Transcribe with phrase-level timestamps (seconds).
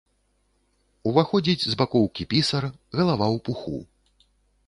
[1.09, 2.63] Уваходзіць з бакоўкі пісар,
[3.01, 3.77] галава ў пуху.